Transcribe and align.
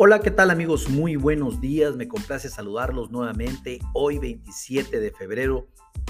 Hola, 0.00 0.20
¿qué 0.20 0.30
tal 0.30 0.52
amigos? 0.52 0.88
Muy 0.88 1.16
buenos 1.16 1.60
días, 1.60 1.96
me 1.96 2.06
complace 2.06 2.48
saludarlos 2.48 3.10
nuevamente 3.10 3.80
hoy 3.94 4.20
27 4.20 5.00
de 5.00 5.10
febrero 5.10 5.66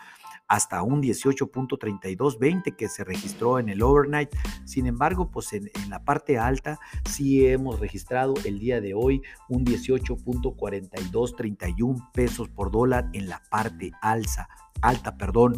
hasta 0.49 0.83
un 0.83 1.01
18.3220 1.01 2.75
que 2.75 2.89
se 2.89 3.05
registró 3.05 3.61
en 3.61 3.69
el 3.69 3.85
overnight. 3.85 4.35
Sin 4.65 4.87
embargo, 4.87 5.31
pues 5.31 5.53
en, 5.53 5.71
en, 5.81 5.91
la 5.91 6.03
parte 6.03 6.39
alta 6.39 6.81
sí 7.09 7.47
hemos 7.47 7.79
registrado 7.79 8.35
el 8.45 8.59
día 8.59 8.81
de 8.81 8.95
hoy 8.95 9.23
un 9.49 9.65
18.4231 9.65 12.11
pesos 12.11 12.49
por 12.49 12.73
dólar 12.73 13.09
en 13.13 13.29
la 13.29 13.41
parte 13.49 13.93
alza, 14.03 14.49
alta, 14.83 15.17
perdón. 15.17 15.55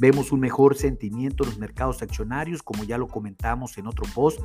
Vemos 0.00 0.32
un 0.32 0.40
mejor 0.40 0.78
sentimiento 0.78 1.44
en 1.44 1.50
los 1.50 1.58
mercados 1.58 2.00
accionarios, 2.00 2.62
como 2.62 2.84
ya 2.84 2.96
lo 2.96 3.06
comentamos 3.06 3.76
en 3.76 3.86
otro 3.86 4.06
post 4.14 4.40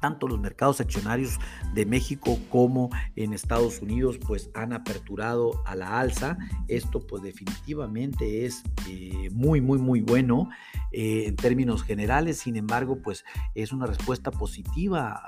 tanto 0.00 0.26
los 0.26 0.40
mercados 0.40 0.80
accionarios 0.80 1.38
de 1.74 1.86
México 1.86 2.38
como 2.50 2.90
en 3.16 3.32
Estados 3.32 3.80
Unidos 3.80 4.18
pues 4.18 4.50
han 4.54 4.72
aperturado 4.72 5.62
a 5.66 5.76
la 5.76 6.00
alza. 6.00 6.38
Esto 6.68 7.06
pues 7.06 7.22
definitivamente 7.22 8.46
es 8.46 8.62
eh, 8.88 9.28
muy 9.32 9.60
muy 9.60 9.78
muy 9.78 10.00
bueno 10.00 10.48
eh, 10.92 11.24
en 11.26 11.36
términos 11.36 11.82
generales. 11.82 12.38
Sin 12.38 12.56
embargo 12.56 13.00
pues 13.02 13.24
es 13.54 13.72
una 13.72 13.86
respuesta 13.86 14.30
positiva 14.30 15.22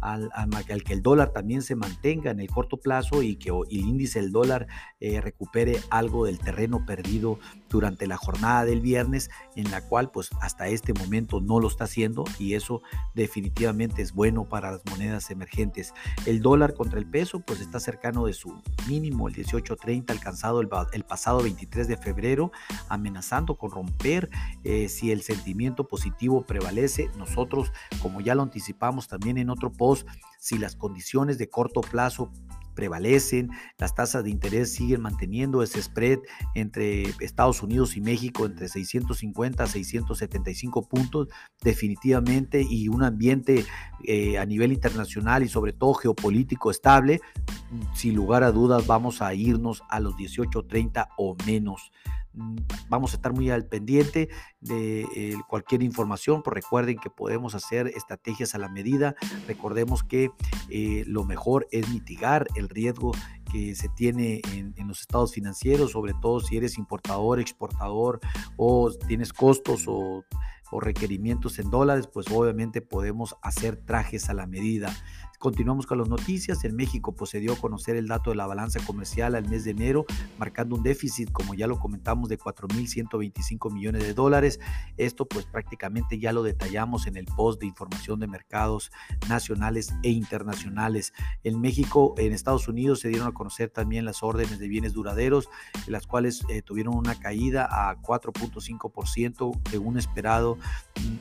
al, 0.00 0.30
que 0.84 0.92
el 0.92 1.02
dólar 1.02 1.30
también 1.30 1.62
se 1.62 1.76
mantenga 1.76 2.30
en 2.30 2.40
el 2.40 2.48
corto 2.48 2.78
plazo 2.78 3.22
y 3.22 3.36
que 3.36 3.50
el 3.50 3.66
índice 3.70 4.20
del 4.20 4.32
dólar 4.32 4.66
eh, 5.00 5.20
recupere 5.20 5.78
algo 5.90 6.26
del 6.26 6.38
terreno 6.38 6.84
perdido 6.84 7.38
durante 7.68 8.06
la 8.06 8.16
jornada 8.16 8.64
del 8.64 8.80
viernes, 8.80 9.30
en 9.56 9.70
la 9.70 9.80
cual 9.88 10.10
pues 10.10 10.30
hasta 10.40 10.68
este 10.68 10.92
momento 10.92 11.40
no 11.40 11.60
lo 11.60 11.68
está 11.68 11.84
haciendo 11.84 12.24
y 12.38 12.54
eso 12.54 12.82
definitivamente 13.14 13.81
es 13.96 14.12
bueno 14.12 14.48
para 14.48 14.70
las 14.70 14.84
monedas 14.86 15.30
emergentes. 15.30 15.92
El 16.26 16.40
dólar 16.40 16.74
contra 16.74 16.98
el 16.98 17.06
peso 17.06 17.40
pues 17.40 17.60
está 17.60 17.80
cercano 17.80 18.26
de 18.26 18.32
su 18.32 18.62
mínimo, 18.86 19.28
el 19.28 19.34
18.30 19.34 20.10
alcanzado 20.10 20.60
el, 20.60 21.04
pasado 21.04 21.42
23 21.42 21.88
de 21.88 21.96
febrero, 21.96 22.52
amenazando 22.88 23.56
con 23.56 23.70
romper 23.70 24.30
eh, 24.64 24.88
si 24.88 25.10
el 25.10 25.22
sentimiento 25.22 25.88
positivo 25.88 26.46
prevalece. 26.46 27.10
Nosotros, 27.16 27.72
como 28.00 28.20
ya 28.20 28.34
lo 28.34 28.42
anticipamos 28.42 29.08
también 29.08 29.38
en 29.38 29.50
otro 29.50 29.72
post, 29.72 30.06
si 30.38 30.58
las 30.58 30.76
condiciones 30.76 31.38
de 31.38 31.48
corto 31.48 31.80
plazo 31.80 32.30
prevalecen, 32.74 33.50
las 33.78 33.94
tasas 33.94 34.24
de 34.24 34.30
interés 34.30 34.72
siguen 34.72 35.02
manteniendo 35.02 35.62
ese 35.62 35.82
spread 35.82 36.18
entre 36.54 37.02
Estados 37.20 37.62
Unidos 37.62 37.96
y 37.96 38.00
México 38.00 38.46
entre 38.46 38.68
650 38.68 39.64
a 39.64 39.66
675 39.66 40.88
puntos 40.88 41.28
definitivamente 41.62 42.64
y 42.68 42.88
un 42.88 43.02
ambiente 43.02 43.64
eh, 44.04 44.38
a 44.38 44.46
nivel 44.46 44.72
internacional 44.72 45.42
y 45.42 45.48
sobre 45.48 45.72
todo 45.72 45.94
geopolítico 45.94 46.70
estable, 46.70 47.20
sin 47.94 48.14
lugar 48.14 48.42
a 48.42 48.52
dudas 48.52 48.86
vamos 48.86 49.22
a 49.22 49.34
irnos 49.34 49.82
a 49.88 50.00
los 50.00 50.14
18.30 50.14 51.08
o 51.16 51.36
menos. 51.46 51.92
Vamos 52.88 53.12
a 53.12 53.16
estar 53.16 53.34
muy 53.34 53.50
al 53.50 53.66
pendiente 53.66 54.30
de 54.60 55.02
eh, 55.14 55.34
cualquier 55.48 55.82
información, 55.82 56.42
pues 56.42 56.54
recuerden 56.54 56.96
que 56.96 57.10
podemos 57.10 57.54
hacer 57.54 57.88
estrategias 57.88 58.54
a 58.54 58.58
la 58.58 58.70
medida. 58.70 59.14
Recordemos 59.46 60.02
que 60.02 60.30
eh, 60.70 61.04
lo 61.06 61.24
mejor 61.24 61.68
es 61.72 61.88
mitigar 61.90 62.46
el 62.54 62.70
riesgo 62.70 63.12
que 63.50 63.74
se 63.74 63.90
tiene 63.90 64.40
en, 64.54 64.72
los 64.88 65.00
estados 65.00 65.32
financieros, 65.32 65.92
sobre 65.92 66.14
todo 66.14 66.40
si 66.40 66.56
eres 66.56 66.78
importador, 66.78 67.38
exportador 67.38 68.20
o 68.56 68.90
tienes 68.90 69.32
costos 69.32 69.84
o 69.86 70.24
requerimientos 70.80 71.58
en 71.58 71.70
dólares, 71.70 72.08
pues 72.10 72.26
obviamente 72.30 72.80
podemos 72.80 73.36
hacer 73.42 73.76
trajes 73.76 74.30
a 74.30 74.34
la 74.34 74.46
medida. 74.46 74.90
Continuamos 75.42 75.86
con 75.86 75.98
las 75.98 76.08
noticias. 76.08 76.62
En 76.62 76.76
México 76.76 77.16
pues, 77.16 77.30
se 77.32 77.40
dio 77.40 77.54
a 77.54 77.56
conocer 77.56 77.96
el 77.96 78.06
dato 78.06 78.30
de 78.30 78.36
la 78.36 78.46
balanza 78.46 78.78
comercial 78.86 79.34
al 79.34 79.48
mes 79.48 79.64
de 79.64 79.72
enero, 79.72 80.06
marcando 80.38 80.76
un 80.76 80.84
déficit, 80.84 81.32
como 81.32 81.54
ya 81.54 81.66
lo 81.66 81.80
comentamos, 81.80 82.28
de 82.28 82.38
4.125 82.38 83.72
millones 83.72 84.04
de 84.04 84.14
dólares. 84.14 84.60
Esto 84.98 85.26
pues 85.26 85.44
prácticamente 85.46 86.20
ya 86.20 86.32
lo 86.32 86.44
detallamos 86.44 87.08
en 87.08 87.16
el 87.16 87.24
post 87.24 87.58
de 87.58 87.66
información 87.66 88.20
de 88.20 88.28
mercados 88.28 88.92
nacionales 89.28 89.92
e 90.04 90.10
internacionales. 90.10 91.12
En 91.42 91.60
México, 91.60 92.14
en 92.18 92.32
Estados 92.32 92.68
Unidos 92.68 93.00
se 93.00 93.08
dieron 93.08 93.26
a 93.26 93.34
conocer 93.34 93.68
también 93.68 94.04
las 94.04 94.22
órdenes 94.22 94.60
de 94.60 94.68
bienes 94.68 94.92
duraderos, 94.92 95.48
las 95.88 96.06
cuales 96.06 96.44
eh, 96.50 96.62
tuvieron 96.62 96.94
una 96.94 97.18
caída 97.18 97.66
a 97.68 97.96
4.5% 98.00 99.60
de 99.72 99.78
un 99.78 99.98
esperado 99.98 100.56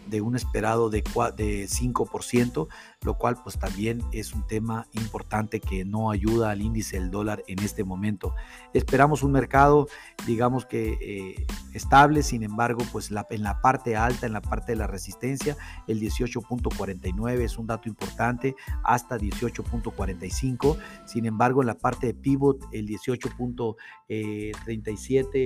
de 0.07 0.21
un 0.21 0.35
esperado 0.35 0.89
de, 0.89 1.01
de 1.37 1.67
5%, 1.67 2.67
lo 3.03 3.17
cual 3.17 3.35
pues 3.41 3.57
también 3.57 4.03
es 4.11 4.31
un 4.33 4.45
tema 4.45 4.85
importante 4.93 5.59
que 5.59 5.83
no 5.85 6.11
ayuda 6.11 6.51
al 6.51 6.61
índice 6.61 6.99
del 6.99 7.09
dólar 7.09 7.43
en 7.47 7.57
este 7.59 7.83
momento. 7.83 8.35
Esperamos 8.73 9.23
un 9.23 9.31
mercado, 9.31 9.87
digamos 10.27 10.67
que 10.67 10.99
eh, 11.01 11.47
estable, 11.73 12.21
sin 12.21 12.43
embargo, 12.43 12.83
pues 12.91 13.09
en 13.09 13.43
la 13.43 13.61
parte 13.61 13.95
alta, 13.95 14.27
en 14.27 14.33
la 14.33 14.41
parte 14.41 14.73
de 14.73 14.75
la 14.75 14.85
resistencia, 14.85 15.57
el 15.87 15.99
18.49 15.99 17.39
es 17.39 17.57
un 17.57 17.65
dato 17.65 17.89
importante, 17.89 18.55
hasta 18.83 19.17
18.45. 19.17 20.77
Sin 21.05 21.25
embargo, 21.25 21.61
en 21.61 21.67
la 21.67 21.79
parte 21.79 22.05
de 22.07 22.13
pivot, 22.13 22.59
el 22.71 22.87
18.37, 22.87 23.75
eh, 24.09 24.51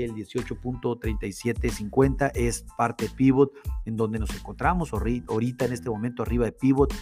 el 0.03 0.13
18.3750 0.13 2.31
es 2.35 2.65
parte 2.77 3.09
pivot 3.15 3.53
en 3.85 3.95
donde 3.95 4.19
nos 4.19 4.35
encontramos 4.35 4.91
ahorita 4.93 5.65
en 5.65 5.73
este 5.73 5.89
momento 5.89 6.23
arriba 6.23 6.45
de 6.45 6.51
pivot 6.51 6.93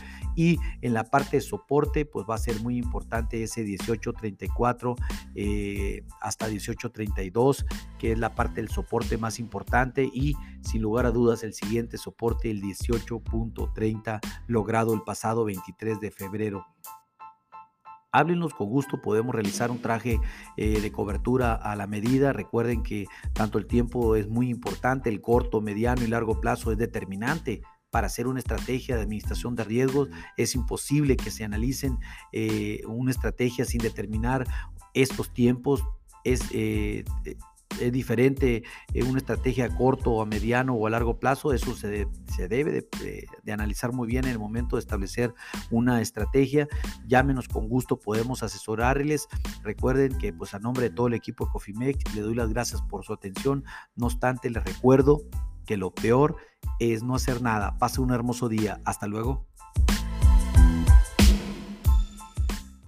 en 0.81 0.93
la 0.93 1.03
parte 1.05 1.37
de 1.37 1.41
soporte 1.41 2.05
pues 2.05 2.25
va 2.29 2.35
a 2.35 2.37
ser 2.37 2.61
muy 2.61 2.77
importante 2.77 3.43
ese 3.43 3.63
1834 3.63 4.95
eh, 5.35 6.03
hasta 6.21 6.47
1832 6.47 7.65
que 7.99 8.11
es 8.11 8.19
la 8.19 8.35
parte 8.35 8.61
del 8.61 8.69
soporte 8.69 9.17
más 9.17 9.39
importante 9.39 10.09
y 10.13 10.35
sin 10.61 10.81
lugar 10.81 11.05
a 11.05 11.11
dudas 11.11 11.43
el 11.43 11.53
siguiente 11.53 11.97
soporte 11.97 12.49
el 12.51 12.61
18.30 12.61 14.19
logrado 14.47 14.93
el 14.93 15.01
pasado 15.01 15.45
23 15.45 15.99
de 15.99 16.11
febrero 16.11 16.65
háblenos 18.13 18.53
con 18.53 18.69
gusto, 18.69 19.01
podemos 19.01 19.35
realizar 19.35 19.71
un 19.71 19.81
traje 19.81 20.19
eh, 20.55 20.79
de 20.79 20.91
cobertura 20.91 21.55
a 21.55 21.75
la 21.75 21.87
medida. 21.87 22.31
Recuerden 22.31 22.83
que 22.83 23.07
tanto 23.33 23.57
el 23.57 23.65
tiempo 23.65 24.15
es 24.15 24.29
muy 24.29 24.49
importante, 24.49 25.09
el 25.09 25.19
corto, 25.19 25.59
mediano 25.59 26.03
y 26.03 26.07
largo 26.07 26.39
plazo 26.39 26.71
es 26.71 26.77
determinante 26.77 27.63
para 27.93 28.07
hacer 28.07 28.25
una 28.25 28.39
estrategia 28.39 28.95
de 28.95 29.03
administración 29.03 29.55
de 29.55 29.63
riesgos. 29.63 30.09
Es 30.35 30.55
imposible 30.55 31.15
que 31.15 31.29
se 31.29 31.43
analicen 31.43 31.99
eh, 32.31 32.81
una 32.87 33.11
estrategia 33.11 33.65
sin 33.65 33.81
determinar 33.81 34.47
estos 34.95 35.31
tiempos. 35.31 35.83
Es, 36.23 36.41
eh, 36.53 37.03
es 37.79 37.91
diferente 37.91 38.63
en 38.95 39.07
una 39.07 39.19
estrategia 39.19 39.65
a 39.65 39.77
corto 39.77 40.23
a 40.23 40.25
mediano 40.25 40.73
o 40.73 40.87
a 40.87 40.89
largo 40.89 41.19
plazo, 41.19 41.53
eso 41.53 41.75
se, 41.75 42.07
se 42.35 42.47
debe 42.47 42.71
de, 42.71 43.27
de, 43.43 43.51
analizar 43.53 43.93
muy 43.93 44.07
bien 44.07 44.25
en 44.25 44.31
el 44.31 44.39
momento 44.39 44.75
de 44.75 44.79
establecer 44.79 45.31
una 45.69 46.01
estrategia. 46.01 46.67
Llámenos 47.05 47.47
con 47.47 47.69
gusto, 47.69 47.99
podemos 47.99 48.41
asesorarles. 48.41 49.27
Recuerden 49.61 50.17
que 50.17 50.33
pues 50.33 50.55
a 50.55 50.59
nombre 50.59 50.89
de 50.89 50.95
todo 50.95 51.07
el 51.07 51.13
equipo 51.13 51.45
de 51.45 51.51
Cofimex 51.51 52.15
le 52.15 52.21
doy 52.21 52.33
las 52.33 52.49
gracias 52.49 52.81
por 52.81 53.05
su 53.05 53.13
atención. 53.13 53.63
No 53.95 54.07
obstante, 54.07 54.49
les 54.49 54.63
recuerdo 54.63 55.21
que 55.67 55.77
lo 55.77 55.93
peor 55.93 56.37
es 56.37 56.52
no 57.03 57.15
hacer 57.15 57.41
nada. 57.41 57.77
Pase 57.77 58.01
un 58.01 58.11
hermoso 58.11 58.49
día. 58.49 58.81
Hasta 58.85 59.07
luego. 59.07 59.45